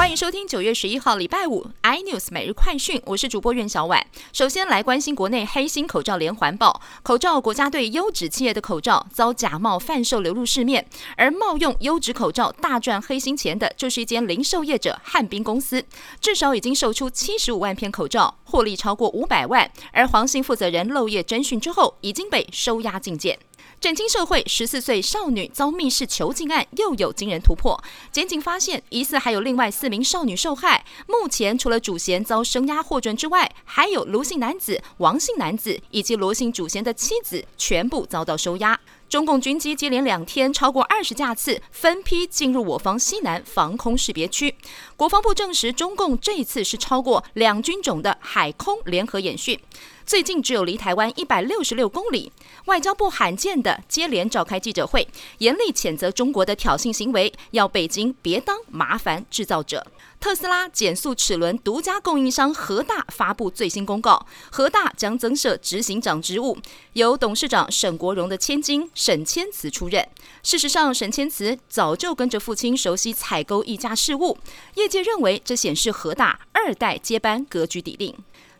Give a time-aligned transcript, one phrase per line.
[0.00, 4.02] 欢迎收听九月十一号礼拜五 iNews 每日快讯，我是主播苑小婉。
[4.32, 15.84] 首先来关心国内黑心口罩连环爆，口罩国家队优质企业的口罩遭假冒贩售流入市面，而冒用优质口罩大赚黑心钱的，就是一间零售业者汉滨公司，
[16.18, 19.70] 至少已经售出七十五万片口罩，获利超过五百万。
[19.92, 23.38] 而黄姓负责人漏夜侦讯之后，已经被收押禁见。
[23.80, 27.82] 震惊社会，十四岁少女遭密室囚禁案又有惊人突破。
[28.12, 30.84] 检警发现，疑似还有另外四名少女受害。
[31.06, 38.78] 目前除了主嫌遭声押获准之外，还有卢姓男子、王姓男子以及罗姓主嫌的妻子，全部遭到收押。
[39.10, 44.54] 中共军机接连两天超过二十架次分批进入我方西南防空识别区。
[44.96, 49.58] 国防部证实，中共这一次是超过两军种的海空联合演训。
[50.06, 52.30] 最近只有离台湾一百六十六公里。
[52.66, 59.84] 外交部罕见的接连召开记者会，严厉谴责中国的挑衅行为，要北京别当麻烦制造者。
[60.20, 66.58] 特斯拉减速齿轮独家供应商和大发布最新公告，和大将增设执行长职务，
[66.92, 70.06] 由董事长沈国荣的千金沈千慈出任。
[70.42, 74.36] 事实上，沈千慈早就跟着父亲熟悉采购议价事务，
[74.74, 78.14] 业界认为这显示和大二代接班格局底定。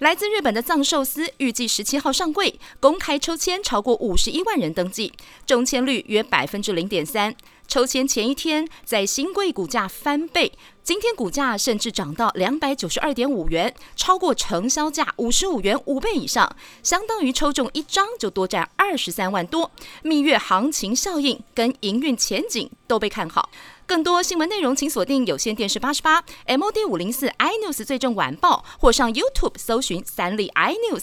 [0.00, 5.10] 来自日本的藏寿司预计十七号上柜，公开抽签超过五十一万人登记，
[5.46, 7.34] 中签率约百分之零点三。
[7.68, 19.70] 抽签前一天，在新贵股价翻倍，今天股价甚至涨到两百九十二点五元，超过成交价五十五元五倍以上，相当于抽中一张就多赚二十三万多。
[20.02, 23.50] 蜜月行情效应跟营运前景都被看好。
[23.86, 31.02] 更多新闻内容，请锁定有线电视八十八 MOD 五零四 iNews 最正晚报，或上 YouTube 搜寻三立 iNews。